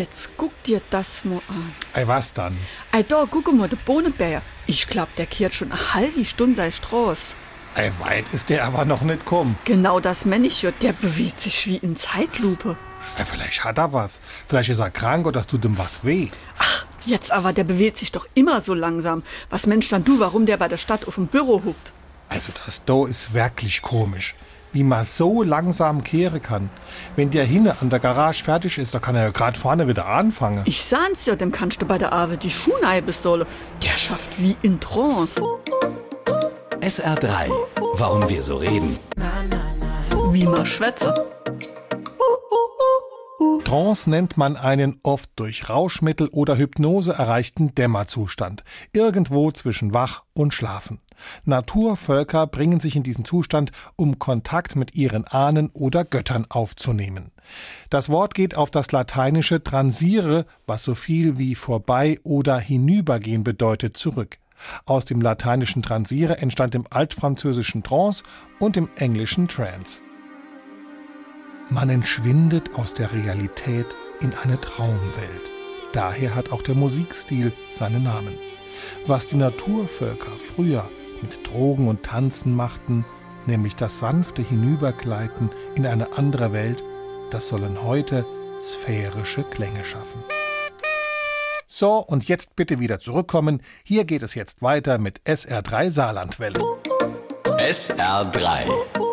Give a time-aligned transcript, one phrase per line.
[0.00, 1.74] Jetzt guck dir das mal an.
[1.92, 2.56] Ey, was dann?
[2.90, 4.40] Ey, da, guck mal, der Bohnenbär.
[4.66, 7.34] Ich glaub, der kehrt schon eine halbe Stunde sei Straß.
[7.74, 9.58] Ey, weit ist der aber noch nicht gekommen.
[9.66, 10.70] Genau das meine ich ja.
[10.70, 12.78] Der bewegt sich wie in Zeitlupe.
[13.18, 14.22] Ey, vielleicht hat er was.
[14.48, 16.30] Vielleicht ist er krank oder es tut ihm was weh.
[16.56, 19.22] Ach, jetzt aber, der bewegt sich doch immer so langsam.
[19.50, 21.92] Was Mensch dann du, warum der bei der Stadt auf dem Büro huckt?
[22.30, 24.34] Also das da ist wirklich komisch.
[24.72, 26.70] Wie man so langsam kehren kann.
[27.16, 30.06] Wenn der hinne an der Garage fertig ist, da kann er ja gerade vorne wieder
[30.06, 30.62] anfangen.
[30.64, 33.46] Ich sah's ja, dem kannst du bei der Arbeit die Schuhnei besolle.
[33.82, 35.42] Der schafft wie in Trance.
[36.80, 37.50] SR3.
[37.94, 38.98] Warum wir so reden.
[40.32, 41.39] Wie man schwätze.
[43.70, 50.52] Trance nennt man einen oft durch Rauschmittel oder Hypnose erreichten Dämmerzustand, irgendwo zwischen Wach und
[50.52, 50.98] Schlafen.
[51.44, 57.30] Naturvölker bringen sich in diesen Zustand, um Kontakt mit ihren Ahnen oder Göttern aufzunehmen.
[57.90, 63.96] Das Wort geht auf das lateinische transire, was so viel wie vorbei oder hinübergehen bedeutet,
[63.96, 64.38] zurück.
[64.84, 68.24] Aus dem lateinischen transire entstand im altfranzösischen trance
[68.58, 70.02] und im englischen trance.
[71.72, 73.86] Man entschwindet aus der Realität
[74.20, 75.50] in eine Traumwelt.
[75.92, 78.36] Daher hat auch der Musikstil seinen Namen.
[79.06, 80.90] Was die Naturvölker früher
[81.22, 83.04] mit Drogen und Tanzen machten,
[83.46, 86.82] nämlich das sanfte Hinübergleiten in eine andere Welt,
[87.30, 88.26] das sollen heute
[88.58, 90.24] sphärische Klänge schaffen.
[91.68, 93.62] So, und jetzt bitte wieder zurückkommen.
[93.84, 96.60] Hier geht es jetzt weiter mit SR3 Saarlandwelle.
[97.44, 99.09] SR3.